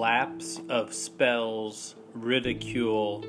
of 0.00 0.94
spells, 0.94 1.94
ridicule, 2.14 3.22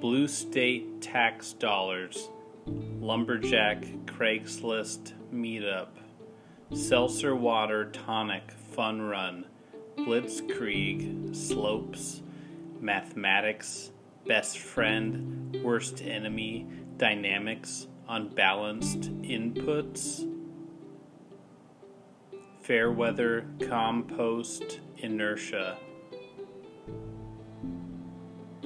blue 0.00 0.26
state 0.26 1.00
tax 1.00 1.52
dollars, 1.52 2.28
lumberjack 2.66 3.84
Craigslist 4.06 5.12
meetup, 5.32 5.90
seltzer 6.74 7.36
water 7.36 7.84
tonic 7.92 8.50
fun 8.50 9.00
run, 9.00 9.46
blitzkrieg, 9.96 11.36
slopes, 11.36 12.20
mathematics, 12.80 13.92
best 14.26 14.58
friend, 14.58 15.56
worst 15.62 16.02
enemy, 16.02 16.66
dynamics, 16.96 17.86
unbalanced 18.08 19.02
inputs, 19.22 20.28
fair 22.60 22.90
weather, 22.90 23.46
compost, 23.68 24.80
inertia, 24.96 25.76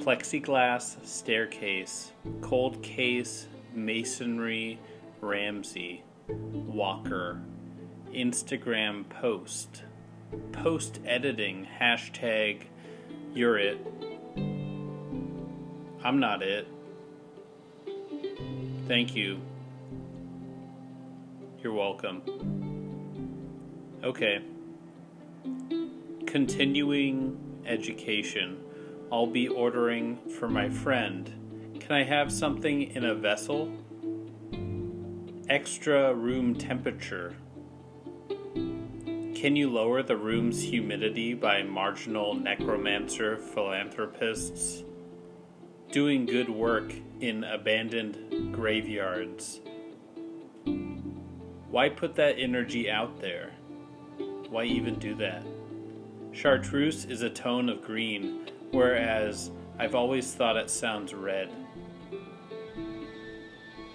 plexiglass, 0.03 0.97
staircase, 1.05 2.11
cold 2.41 2.83
case, 2.83 3.47
masonry, 3.73 4.77
Ramsey, 5.21 6.03
Walker, 6.27 7.39
Instagram 8.13 9.07
post, 9.07 9.83
post 10.51 10.99
editing, 11.05 11.65
hashtag, 11.79 12.63
you're 13.33 13.57
it. 13.57 13.77
I'm 16.03 16.19
not 16.19 16.43
it. 16.43 16.67
Thank 18.89 19.15
you. 19.15 19.39
You're 21.61 21.71
welcome. 21.71 22.21
Okay. 24.03 24.41
Continuing 26.25 27.37
education. 27.65 28.57
I'll 29.13 29.27
be 29.27 29.47
ordering 29.47 30.17
for 30.39 30.49
my 30.49 30.69
friend. 30.69 31.31
Can 31.79 31.91
I 31.91 32.03
have 32.03 32.31
something 32.31 32.81
in 32.95 33.05
a 33.05 33.13
vessel? 33.13 33.71
Extra 35.47 36.15
room 36.15 36.55
temperature. 36.55 37.35
Can 39.35 39.55
you 39.55 39.69
lower 39.69 40.01
the 40.01 40.17
room's 40.17 40.63
humidity 40.63 41.35
by 41.35 41.61
marginal 41.61 42.33
necromancer 42.33 43.37
philanthropists? 43.37 44.83
Doing 45.91 46.25
good 46.25 46.49
work 46.49 46.91
in 47.19 47.43
abandoned 47.43 48.51
graveyards. 48.51 49.61
Why 51.69 51.89
put 51.89 52.15
that 52.15 52.39
energy 52.39 52.89
out 52.89 53.21
there? 53.21 53.51
Why 54.49 54.63
even 54.63 54.97
do 54.97 55.13
that? 55.17 55.45
Chartreuse 56.31 57.05
is 57.05 57.21
a 57.21 57.29
tone 57.29 57.69
of 57.69 57.83
green, 57.83 58.49
whereas 58.73 59.51
I've 59.79 59.95
always 59.95 60.33
thought 60.33 60.57
it 60.57 60.69
sounds 60.69 61.13
red. 61.13 61.49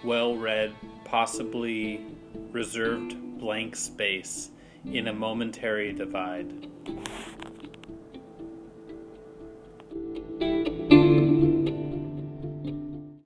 Well 0.04 0.36
read, 0.36 0.72
possibly 1.04 2.06
reserved 2.52 3.38
blank 3.38 3.76
space 3.76 4.50
in 4.84 5.08
a 5.08 5.12
momentary 5.12 5.92
divide. 5.92 6.68